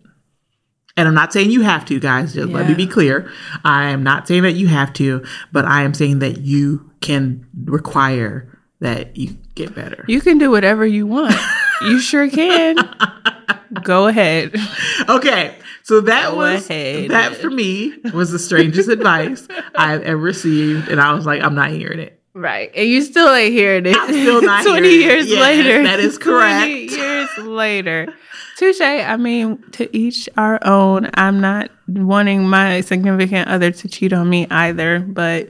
And 0.97 1.07
I'm 1.07 1.13
not 1.13 1.31
saying 1.31 1.51
you 1.51 1.61
have 1.61 1.85
to, 1.85 1.99
guys. 1.99 2.33
Just 2.33 2.49
let 2.49 2.67
me 2.67 2.73
be 2.73 2.85
clear. 2.85 3.31
I 3.63 3.89
am 3.89 4.03
not 4.03 4.27
saying 4.27 4.43
that 4.43 4.53
you 4.53 4.67
have 4.67 4.93
to, 4.93 5.23
but 5.51 5.65
I 5.65 5.83
am 5.83 5.93
saying 5.93 6.19
that 6.19 6.41
you 6.41 6.91
can 7.01 7.47
require 7.63 8.59
that 8.81 9.15
you 9.15 9.37
get 9.55 9.73
better. 9.75 10.03
you 10.07 10.21
can 10.21 10.37
do 10.37 10.49
whatever 10.51 10.85
you 10.85 11.05
want. 11.07 11.35
you 11.81 11.99
sure 11.99 12.29
can. 12.29 12.77
Go 13.83 14.07
ahead. 14.07 14.55
Okay, 15.09 15.55
so 15.83 15.99
that 16.01 16.29
Go 16.31 16.37
was 16.37 16.69
ahead. 16.69 17.09
that 17.09 17.35
for 17.35 17.49
me 17.49 17.93
was 18.13 18.31
the 18.31 18.37
strangest 18.39 18.87
advice 18.87 19.47
I've 19.75 20.03
ever 20.03 20.15
received, 20.17 20.89
and 20.89 21.01
I 21.01 21.13
was 21.13 21.25
like, 21.25 21.41
I'm 21.41 21.55
not 21.55 21.71
hearing 21.71 21.99
it. 21.99 22.21
Right. 22.33 22.71
And 22.75 22.87
you 22.87 23.01
still 23.01 23.33
ain't 23.33 23.51
hearing 23.51 23.85
it. 23.87 23.97
I'm 23.97 24.07
still 24.09 24.41
not 24.41 24.63
20 24.65 24.87
hearing 24.87 25.01
it. 25.01 25.03
years 25.03 25.27
Yes, 25.29 25.41
later. 25.41 25.83
that 25.83 25.99
is 25.99 26.17
correct. 26.17 26.65
20 26.67 26.87
correct. 26.87 27.37
years 27.37 27.47
later. 27.47 28.13
Touche. 28.57 28.79
I 28.79 29.17
mean, 29.17 29.61
to 29.71 29.95
each 29.97 30.29
our 30.37 30.59
own. 30.65 31.09
I'm 31.15 31.41
not 31.41 31.71
wanting 31.87 32.47
my 32.47 32.81
significant 32.81 33.49
other 33.49 33.71
to 33.71 33.87
cheat 33.89 34.13
on 34.13 34.29
me 34.29 34.47
either, 34.49 34.99
but 34.99 35.49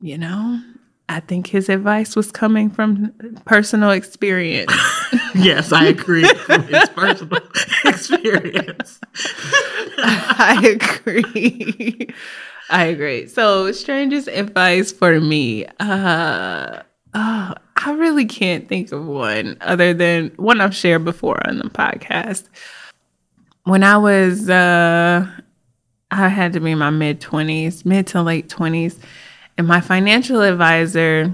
you 0.00 0.18
know, 0.18 0.60
I 1.08 1.20
think 1.20 1.46
his 1.46 1.68
advice 1.70 2.14
was 2.14 2.30
coming 2.30 2.68
from 2.68 3.12
personal 3.46 3.90
experience. 3.90 4.72
yes, 5.34 5.72
I 5.72 5.86
agree. 5.86 6.22
His 6.22 6.88
personal 6.90 7.40
experience. 7.86 9.00
I 9.98 10.78
agree. 10.78 12.08
I 12.68 12.84
agree. 12.84 13.26
So, 13.26 13.72
strangest 13.72 14.28
advice 14.28 14.92
for 14.92 15.18
me. 15.18 15.64
Uh, 15.80 16.82
oh, 17.14 17.54
I 17.76 17.92
really 17.92 18.26
can't 18.26 18.68
think 18.68 18.92
of 18.92 19.06
one 19.06 19.56
other 19.62 19.94
than 19.94 20.32
one 20.36 20.60
I've 20.60 20.76
shared 20.76 21.06
before 21.06 21.40
on 21.48 21.58
the 21.58 21.70
podcast. 21.70 22.44
When 23.64 23.82
I 23.82 23.96
was, 23.96 24.50
uh, 24.50 25.26
I 26.10 26.28
had 26.28 26.52
to 26.52 26.60
be 26.60 26.72
in 26.72 26.78
my 26.78 26.90
mid 26.90 27.20
20s, 27.20 27.86
mid 27.86 28.06
to 28.08 28.22
late 28.22 28.48
20s. 28.48 28.98
And 29.58 29.66
my 29.66 29.80
financial 29.80 30.40
advisor, 30.40 31.32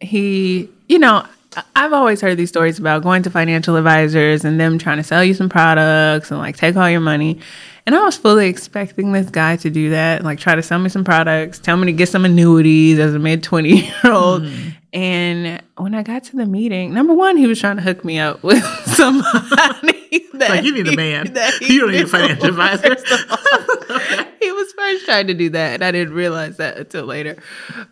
he, 0.00 0.68
you 0.88 0.98
know, 0.98 1.26
I've 1.74 1.92
always 1.92 2.20
heard 2.20 2.36
these 2.36 2.50
stories 2.50 2.78
about 2.78 3.02
going 3.02 3.22
to 3.22 3.30
financial 3.30 3.76
advisors 3.76 4.44
and 4.44 4.60
them 4.60 4.78
trying 4.78 4.98
to 4.98 5.02
sell 5.02 5.24
you 5.24 5.34
some 5.34 5.48
products 5.48 6.30
and 6.30 6.38
like 6.38 6.56
take 6.56 6.76
all 6.76 6.90
your 6.90 7.00
money. 7.00 7.40
And 7.86 7.94
I 7.94 8.04
was 8.04 8.16
fully 8.16 8.48
expecting 8.48 9.12
this 9.12 9.28
guy 9.30 9.56
to 9.56 9.70
do 9.70 9.90
that, 9.90 10.22
like 10.22 10.38
try 10.38 10.54
to 10.54 10.62
sell 10.62 10.78
me 10.78 10.88
some 10.88 11.04
products, 11.04 11.58
tell 11.58 11.76
me 11.76 11.86
to 11.86 11.92
get 11.92 12.08
some 12.08 12.24
annuities 12.24 12.98
as 12.98 13.14
a 13.14 13.18
mid 13.18 13.42
20 13.42 13.68
year 13.68 13.94
old. 14.04 14.42
Mm. 14.42 14.74
And 14.94 15.62
when 15.76 15.92
I 15.92 16.04
got 16.04 16.22
to 16.24 16.36
the 16.36 16.46
meeting, 16.46 16.94
number 16.94 17.14
one, 17.14 17.36
he 17.36 17.48
was 17.48 17.58
trying 17.58 17.76
to 17.76 17.82
hook 17.82 18.04
me 18.04 18.20
up 18.20 18.44
with 18.44 18.62
some 18.86 19.18
money. 19.18 20.00
That 20.34 20.50
like 20.50 20.64
you 20.64 20.72
need 20.72 20.86
a 20.86 20.96
man. 20.96 21.34
you 21.60 21.80
don't 21.80 21.90
need 21.90 22.04
a 22.04 22.06
financial 22.06 22.46
advisor. 22.48 22.92
okay. 23.90 24.28
He 24.40 24.52
was 24.52 24.72
first 24.72 24.93
trying 25.04 25.26
to 25.28 25.34
do 25.34 25.50
that, 25.50 25.74
and 25.74 25.84
I 25.84 25.92
didn't 25.92 26.14
realize 26.14 26.56
that 26.56 26.76
until 26.76 27.04
later. 27.04 27.36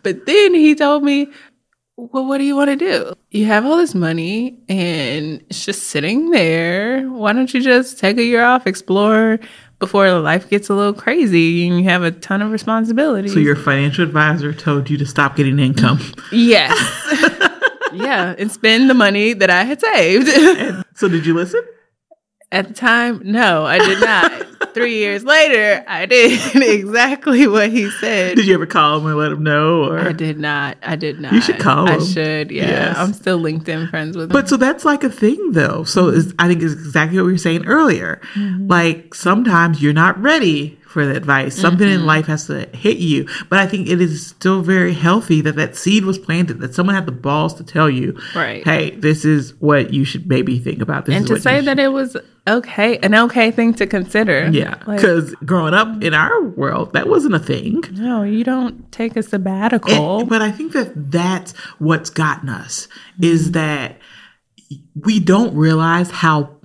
But 0.03 0.25
then 0.25 0.53
he 0.53 0.75
told 0.75 1.03
me, 1.03 1.31
well, 1.95 2.25
what 2.25 2.39
do 2.39 2.43
you 2.43 2.55
want 2.55 2.69
to 2.71 2.75
do? 2.75 3.13
You 3.29 3.45
have 3.45 3.65
all 3.65 3.77
this 3.77 3.93
money 3.93 4.57
and 4.67 5.43
it's 5.49 5.63
just 5.63 5.83
sitting 5.83 6.31
there. 6.31 7.07
Why 7.07 7.33
don't 7.33 7.53
you 7.53 7.61
just 7.61 7.99
take 7.99 8.17
a 8.17 8.23
year 8.23 8.43
off, 8.43 8.65
explore 8.65 9.39
before 9.77 10.11
life 10.13 10.49
gets 10.49 10.69
a 10.69 10.73
little 10.73 10.93
crazy 10.93 11.67
and 11.67 11.77
you 11.77 11.83
have 11.89 12.01
a 12.01 12.11
ton 12.11 12.41
of 12.41 12.51
responsibilities? 12.51 13.33
So, 13.33 13.39
your 13.39 13.55
financial 13.55 14.03
advisor 14.03 14.53
told 14.53 14.89
you 14.89 14.97
to 14.97 15.05
stop 15.05 15.35
getting 15.35 15.59
income? 15.59 15.99
Yes. 16.31 16.75
yeah, 17.93 18.33
and 18.39 18.51
spend 18.51 18.89
the 18.89 18.95
money 18.95 19.33
that 19.33 19.51
I 19.51 19.63
had 19.63 19.79
saved. 19.79 20.85
so, 20.95 21.07
did 21.07 21.27
you 21.27 21.35
listen? 21.35 21.61
At 22.51 22.69
the 22.69 22.73
time, 22.73 23.21
no, 23.23 23.65
I 23.65 23.77
did 23.79 23.99
not. 23.99 24.42
Three 24.73 24.97
years 24.97 25.23
later, 25.23 25.83
I 25.87 26.05
did 26.05 26.55
exactly 26.55 27.47
what 27.47 27.69
he 27.69 27.89
said. 27.89 28.35
Did 28.35 28.47
you 28.47 28.53
ever 28.53 28.65
call 28.65 28.99
him 28.99 29.05
and 29.07 29.17
let 29.17 29.31
him 29.31 29.43
know? 29.43 29.83
Or 29.85 29.99
I 29.99 30.11
did 30.11 30.39
not. 30.39 30.77
I 30.81 30.95
did 30.95 31.19
not. 31.19 31.33
You 31.33 31.41
should 31.41 31.59
call 31.59 31.87
him. 31.87 32.01
I 32.01 32.03
should. 32.03 32.51
Yeah, 32.51 32.67
yes. 32.67 32.97
I'm 32.97 33.13
still 33.13 33.39
LinkedIn 33.39 33.89
friends 33.89 34.15
with 34.15 34.25
him. 34.25 34.33
But 34.33 34.49
so 34.49 34.57
that's 34.57 34.85
like 34.85 35.03
a 35.03 35.09
thing, 35.09 35.51
though. 35.51 35.83
So 35.83 36.09
I 36.39 36.47
think 36.47 36.61
is 36.61 36.73
exactly 36.73 37.17
what 37.17 37.25
we 37.25 37.33
were 37.33 37.37
saying 37.37 37.65
earlier. 37.65 38.21
Mm-hmm. 38.33 38.67
Like 38.67 39.13
sometimes 39.13 39.81
you're 39.81 39.93
not 39.93 40.19
ready 40.21 40.79
for 40.93 41.05
the 41.05 41.15
advice. 41.15 41.55
Something 41.55 41.87
mm-hmm. 41.87 42.01
in 42.01 42.05
life 42.05 42.27
has 42.27 42.45
to 42.47 42.67
hit 42.67 42.97
you. 42.97 43.27
But 43.49 43.59
I 43.59 43.65
think 43.65 43.89
it 43.89 43.99
is 43.99 44.27
still 44.27 44.61
very 44.61 44.93
healthy 44.93 45.41
that 45.41 45.55
that 45.55 45.75
seed 45.75 46.05
was 46.05 46.19
planted, 46.19 46.59
that 46.59 46.75
someone 46.75 46.95
had 46.95 47.07
the 47.07 47.11
balls 47.11 47.55
to 47.55 47.63
tell 47.63 47.89
you, 47.89 48.17
right. 48.35 48.63
hey, 48.63 48.91
this 48.91 49.25
is 49.25 49.59
what 49.59 49.91
you 49.91 50.05
should 50.05 50.27
maybe 50.29 50.59
think 50.59 50.81
about. 50.81 51.05
This 51.05 51.15
and 51.15 51.27
to 51.27 51.39
say 51.39 51.61
that 51.61 51.79
it 51.79 51.87
was 51.87 52.15
okay, 52.47 52.99
an 52.99 53.15
okay 53.15 53.49
thing 53.49 53.73
to 53.73 53.87
consider. 53.87 54.49
Yeah. 54.51 54.75
Because 54.85 55.31
like, 55.31 55.45
growing 55.45 55.73
up 55.73 56.03
in 56.03 56.13
our 56.13 56.43
world, 56.43 56.93
that 56.93 57.09
wasn't 57.09 57.33
a 57.33 57.39
thing. 57.39 57.83
No, 57.93 58.21
you 58.21 58.43
don't 58.43 58.91
take 58.91 59.17
a 59.17 59.23
sabbatical. 59.23 60.19
And, 60.19 60.29
but 60.29 60.43
I 60.43 60.51
think 60.51 60.73
that 60.73 60.91
that's 61.11 61.53
what's 61.79 62.11
gotten 62.11 62.49
us 62.49 62.87
mm-hmm. 62.87 63.23
is 63.23 63.51
that 63.53 63.97
we 64.95 65.19
don't 65.19 65.55
realize 65.55 66.11
how 66.11 66.57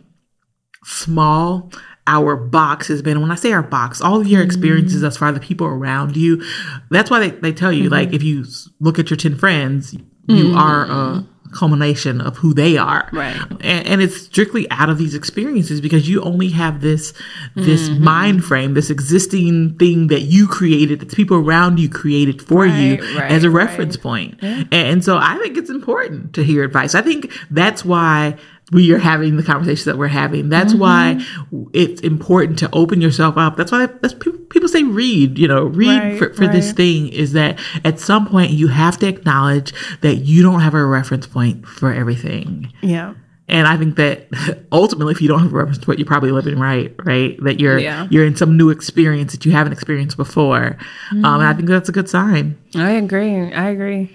small 0.84 1.70
our 2.08 2.36
box 2.36 2.88
has 2.88 3.02
been 3.02 3.20
when 3.20 3.30
i 3.30 3.34
say 3.34 3.52
our 3.52 3.62
box 3.62 4.00
all 4.00 4.20
of 4.20 4.26
your 4.26 4.42
experiences 4.42 4.96
mm-hmm. 4.96 5.06
as 5.06 5.16
far 5.16 5.28
as 5.28 5.34
the 5.34 5.40
people 5.40 5.66
around 5.66 6.16
you 6.16 6.42
that's 6.90 7.10
why 7.10 7.20
they, 7.20 7.30
they 7.30 7.52
tell 7.52 7.72
you 7.72 7.84
mm-hmm. 7.84 7.92
like 7.92 8.12
if 8.12 8.22
you 8.22 8.44
look 8.80 8.98
at 8.98 9.10
your 9.10 9.16
10 9.16 9.36
friends 9.36 9.92
you 10.26 10.46
mm-hmm. 10.46 10.56
are 10.56 10.84
a 10.90 11.26
culmination 11.52 12.20
of 12.20 12.36
who 12.36 12.52
they 12.52 12.76
are 12.76 13.08
right 13.12 13.36
and, 13.60 13.86
and, 13.86 14.02
it's 14.02 14.20
strictly 14.22 14.70
out 14.70 14.90
of 14.90 14.98
these 14.98 15.14
experiences 15.14 15.80
because 15.80 16.06
you 16.06 16.20
only 16.22 16.50
have 16.50 16.82
this 16.82 17.14
this 17.54 17.88
mm-hmm. 17.88 18.04
mind 18.04 18.44
frame 18.44 18.74
this 18.74 18.90
existing 18.90 19.74
thing 19.78 20.08
that 20.08 20.22
you 20.22 20.46
created 20.46 21.00
that 21.00 21.08
the 21.08 21.16
people 21.16 21.38
around 21.38 21.80
you 21.80 21.88
created 21.88 22.42
for 22.42 22.66
right, 22.66 22.78
you 22.78 23.18
right, 23.18 23.30
as 23.30 23.44
a 23.44 23.50
reference 23.50 23.96
right. 23.96 24.02
point. 24.02 24.38
Yeah. 24.42 24.48
And, 24.48 24.74
and 24.74 25.04
so 25.04 25.16
i 25.16 25.38
think 25.38 25.56
it's 25.56 25.70
important 25.70 26.34
to 26.34 26.44
hear 26.44 26.64
advice 26.64 26.94
i 26.94 27.00
think 27.00 27.32
that's 27.50 27.82
why 27.82 28.36
we 28.70 28.92
are 28.92 28.98
having 28.98 29.36
the 29.36 29.42
conversations 29.42 29.84
that 29.86 29.96
we're 29.96 30.08
having. 30.08 30.48
That's 30.48 30.74
mm-hmm. 30.74 30.80
why 30.80 31.70
it's 31.72 32.00
important 32.02 32.58
to 32.60 32.70
open 32.72 33.00
yourself 33.00 33.36
up. 33.36 33.56
That's 33.56 33.72
why 33.72 33.86
that's 33.86 34.14
people, 34.14 34.38
people 34.50 34.68
say 34.68 34.82
read, 34.82 35.38
you 35.38 35.48
know, 35.48 35.64
read 35.64 35.98
right, 35.98 36.18
for, 36.18 36.34
for 36.34 36.42
right. 36.42 36.52
this 36.52 36.72
thing 36.72 37.08
is 37.08 37.32
that 37.32 37.58
at 37.84 37.98
some 37.98 38.26
point 38.26 38.50
you 38.50 38.68
have 38.68 38.98
to 38.98 39.08
acknowledge 39.08 39.72
that 40.02 40.16
you 40.16 40.42
don't 40.42 40.60
have 40.60 40.74
a 40.74 40.84
reference 40.84 41.26
point 41.26 41.66
for 41.66 41.92
everything. 41.92 42.72
Yeah. 42.82 43.14
And 43.50 43.66
I 43.66 43.78
think 43.78 43.96
that 43.96 44.28
ultimately, 44.72 45.12
if 45.12 45.22
you 45.22 45.28
don't 45.28 45.40
have 45.40 45.52
a 45.52 45.56
reference 45.56 45.82
point, 45.82 45.98
you're 45.98 46.06
probably 46.06 46.30
living 46.30 46.58
right, 46.58 46.94
right? 47.04 47.42
That 47.42 47.60
you're 47.60 47.78
yeah. 47.78 48.06
you're 48.10 48.26
in 48.26 48.36
some 48.36 48.56
new 48.58 48.68
experience 48.68 49.32
that 49.32 49.46
you 49.46 49.52
haven't 49.52 49.72
experienced 49.72 50.18
before. 50.18 50.76
Mm-hmm. 51.10 51.24
Um, 51.24 51.40
and 51.40 51.48
I 51.48 51.54
think 51.54 51.68
that's 51.68 51.88
a 51.88 51.92
good 51.92 52.10
sign. 52.10 52.58
I 52.74 52.92
agree. 52.92 53.52
I 53.52 53.70
agree. 53.70 54.14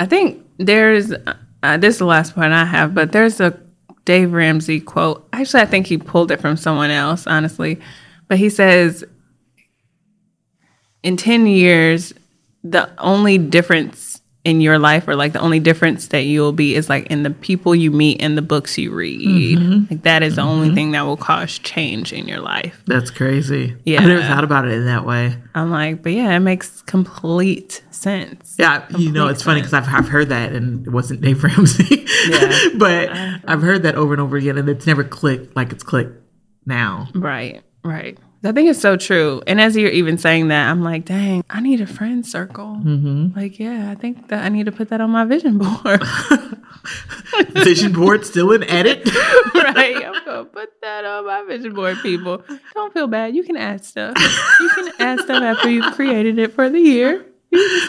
I 0.00 0.06
think 0.06 0.44
there's 0.58 1.12
uh, 1.62 1.76
this 1.76 1.94
is 1.94 1.98
the 1.98 2.06
last 2.06 2.34
point 2.34 2.52
I 2.52 2.64
have, 2.64 2.92
but 2.92 3.12
there's 3.12 3.40
a 3.40 3.56
Dave 4.04 4.32
Ramsey 4.32 4.80
quote. 4.80 5.26
Actually, 5.32 5.62
I 5.62 5.66
think 5.66 5.86
he 5.86 5.98
pulled 5.98 6.30
it 6.30 6.40
from 6.40 6.56
someone 6.56 6.90
else, 6.90 7.26
honestly. 7.26 7.80
But 8.28 8.38
he 8.38 8.50
says, 8.50 9.04
in 11.02 11.16
10 11.16 11.46
years, 11.46 12.12
the 12.64 12.90
only 12.98 13.38
difference 13.38 14.11
in 14.44 14.60
your 14.60 14.78
life 14.78 15.06
or 15.06 15.14
like 15.14 15.32
the 15.32 15.40
only 15.40 15.60
difference 15.60 16.08
that 16.08 16.22
you'll 16.22 16.52
be 16.52 16.74
is 16.74 16.88
like 16.88 17.06
in 17.06 17.22
the 17.22 17.30
people 17.30 17.74
you 17.76 17.92
meet 17.92 18.20
and 18.20 18.36
the 18.36 18.42
books 18.42 18.76
you 18.76 18.92
read. 18.92 19.58
Mm-hmm. 19.58 19.94
Like 19.94 20.02
that 20.02 20.24
is 20.24 20.34
the 20.34 20.42
mm-hmm. 20.42 20.50
only 20.50 20.74
thing 20.74 20.90
that 20.92 21.02
will 21.02 21.16
cause 21.16 21.58
change 21.60 22.12
in 22.12 22.26
your 22.26 22.40
life. 22.40 22.82
That's 22.86 23.10
crazy. 23.10 23.76
Yeah. 23.84 24.02
I 24.02 24.06
never 24.06 24.22
thought 24.22 24.42
about 24.42 24.66
it 24.66 24.72
in 24.72 24.86
that 24.86 25.06
way. 25.06 25.36
I'm 25.54 25.70
like, 25.70 26.02
but 26.02 26.12
yeah, 26.12 26.34
it 26.34 26.40
makes 26.40 26.82
complete 26.82 27.84
sense. 27.92 28.56
Yeah. 28.58 28.80
Complete 28.80 29.04
you 29.04 29.12
know, 29.12 29.28
it's 29.28 29.38
sense. 29.38 29.44
funny 29.44 29.60
because 29.60 29.74
I've, 29.74 29.88
I've 29.88 30.08
heard 30.08 30.30
that 30.30 30.52
and 30.52 30.86
it 30.86 30.90
wasn't 30.90 31.20
Dave 31.20 31.44
Ramsey. 31.44 32.04
yeah. 32.28 32.68
but 32.78 33.10
I've 33.46 33.62
heard 33.62 33.84
that 33.84 33.94
over 33.94 34.12
and 34.12 34.20
over 34.20 34.36
again 34.36 34.58
and 34.58 34.68
it's 34.68 34.88
never 34.88 35.04
clicked 35.04 35.54
like 35.54 35.72
it's 35.72 35.84
clicked 35.84 36.20
now. 36.66 37.06
Right. 37.14 37.62
Right. 37.84 38.18
I 38.44 38.50
think 38.50 38.68
it's 38.68 38.80
so 38.80 38.96
true. 38.96 39.40
And 39.46 39.60
as 39.60 39.76
you're 39.76 39.90
even 39.90 40.18
saying 40.18 40.48
that, 40.48 40.68
I'm 40.68 40.82
like, 40.82 41.04
dang, 41.04 41.44
I 41.48 41.60
need 41.60 41.80
a 41.80 41.86
friend 41.86 42.26
circle. 42.26 42.80
Mm-hmm. 42.82 43.38
Like, 43.38 43.58
yeah, 43.60 43.90
I 43.90 43.94
think 43.94 44.28
that 44.28 44.44
I 44.44 44.48
need 44.48 44.66
to 44.66 44.72
put 44.72 44.88
that 44.88 45.00
on 45.00 45.10
my 45.10 45.24
vision 45.24 45.58
board. 45.58 46.02
vision 47.50 47.92
board 47.92 48.26
still 48.26 48.50
in 48.50 48.64
edit? 48.64 49.04
right. 49.54 49.96
I'm 49.96 50.24
going 50.24 50.44
to 50.44 50.50
put 50.52 50.70
that 50.82 51.04
on 51.04 51.26
my 51.26 51.44
vision 51.44 51.72
board, 51.72 51.98
people. 52.02 52.42
Don't 52.74 52.92
feel 52.92 53.06
bad. 53.06 53.36
You 53.36 53.44
can 53.44 53.56
add 53.56 53.84
stuff. 53.84 54.16
You 54.60 54.70
can 54.70 54.92
add 54.98 55.20
stuff 55.20 55.42
after 55.42 55.70
you've 55.70 55.94
created 55.94 56.38
it 56.38 56.52
for 56.52 56.68
the 56.68 56.80
year. 56.80 57.24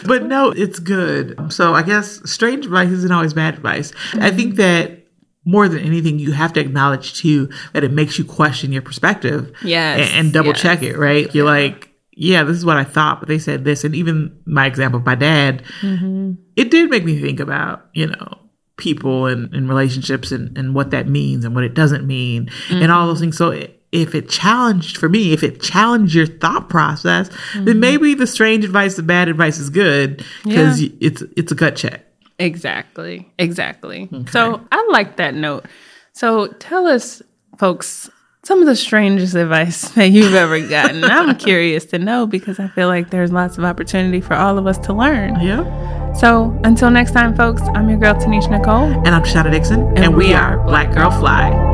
but 0.06 0.24
no, 0.24 0.50
it's 0.50 0.78
good. 0.78 1.52
So 1.52 1.74
I 1.74 1.82
guess 1.82 2.20
strange 2.30 2.66
advice 2.66 2.90
isn't 2.90 3.10
always 3.10 3.34
bad 3.34 3.54
advice. 3.54 3.92
I 4.14 4.30
think 4.30 4.56
that 4.56 5.03
more 5.44 5.68
than 5.68 5.80
anything, 5.80 6.18
you 6.18 6.32
have 6.32 6.52
to 6.54 6.60
acknowledge 6.60 7.14
too 7.14 7.50
that 7.72 7.84
it 7.84 7.92
makes 7.92 8.18
you 8.18 8.24
question 8.24 8.72
your 8.72 8.82
perspective. 8.82 9.52
Yes. 9.62 10.08
And, 10.10 10.26
and 10.26 10.32
double 10.32 10.50
yes. 10.50 10.60
check 10.60 10.82
it, 10.82 10.96
right? 10.96 11.32
You're 11.34 11.46
like, 11.46 11.90
yeah, 12.12 12.44
this 12.44 12.56
is 12.56 12.64
what 12.64 12.76
I 12.76 12.84
thought, 12.84 13.20
but 13.20 13.28
they 13.28 13.38
said 13.38 13.64
this. 13.64 13.84
And 13.84 13.94
even 13.94 14.40
my 14.46 14.66
example 14.66 15.00
of 15.00 15.06
my 15.06 15.14
dad, 15.14 15.62
mm-hmm. 15.80 16.32
it 16.56 16.70
did 16.70 16.90
make 16.90 17.04
me 17.04 17.20
think 17.20 17.40
about, 17.40 17.86
you 17.92 18.06
know, 18.06 18.38
people 18.76 19.26
and, 19.26 19.52
and 19.54 19.68
relationships 19.68 20.32
and, 20.32 20.56
and 20.56 20.74
what 20.74 20.90
that 20.90 21.08
means 21.08 21.44
and 21.44 21.54
what 21.54 21.64
it 21.64 21.74
doesn't 21.74 22.06
mean 22.06 22.46
mm-hmm. 22.46 22.82
and 22.82 22.90
all 22.90 23.06
those 23.06 23.20
things. 23.20 23.36
So 23.36 23.50
if 23.92 24.14
it 24.14 24.28
challenged 24.28 24.96
for 24.96 25.08
me, 25.08 25.32
if 25.32 25.42
it 25.42 25.60
challenged 25.60 26.14
your 26.14 26.26
thought 26.26 26.68
process, 26.68 27.28
mm-hmm. 27.28 27.64
then 27.64 27.80
maybe 27.80 28.14
the 28.14 28.26
strange 28.26 28.64
advice, 28.64 28.96
the 28.96 29.02
bad 29.02 29.28
advice 29.28 29.58
is 29.58 29.70
good 29.70 30.24
because 30.42 30.82
yeah. 30.82 30.90
it's 31.00 31.22
it's 31.36 31.52
a 31.52 31.54
gut 31.54 31.76
check. 31.76 32.04
Exactly. 32.38 33.30
Exactly. 33.38 34.08
Okay. 34.12 34.30
So 34.30 34.60
I 34.72 34.88
like 34.90 35.16
that 35.16 35.34
note. 35.34 35.66
So 36.12 36.48
tell 36.48 36.86
us, 36.86 37.22
folks, 37.58 38.10
some 38.44 38.60
of 38.60 38.66
the 38.66 38.76
strangest 38.76 39.34
advice 39.34 39.88
that 39.94 40.10
you've 40.10 40.34
ever 40.34 40.60
gotten. 40.60 41.04
I'm 41.04 41.36
curious 41.36 41.84
to 41.86 41.98
know 41.98 42.26
because 42.26 42.58
I 42.58 42.68
feel 42.68 42.88
like 42.88 43.10
there's 43.10 43.32
lots 43.32 43.58
of 43.58 43.64
opportunity 43.64 44.20
for 44.20 44.34
all 44.34 44.58
of 44.58 44.66
us 44.66 44.78
to 44.78 44.92
learn. 44.92 45.40
Yeah. 45.40 46.12
So 46.14 46.58
until 46.64 46.90
next 46.90 47.12
time, 47.12 47.34
folks, 47.34 47.62
I'm 47.74 47.88
your 47.88 47.98
girl, 47.98 48.14
Tanisha 48.14 48.50
Nicole. 48.50 48.84
And 48.84 49.08
I'm 49.08 49.22
Shana 49.22 49.50
Dixon. 49.50 49.80
And, 49.80 49.98
and 49.98 50.16
we, 50.16 50.28
we, 50.28 50.34
are 50.34 50.58
Black 50.64 50.92
Girl 50.94 51.10
Fly. 51.10 51.73